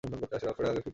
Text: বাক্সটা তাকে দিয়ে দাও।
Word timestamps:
বাক্সটা 0.03 0.37
তাকে 0.43 0.61
দিয়ে 0.63 0.73
দাও। 0.75 0.81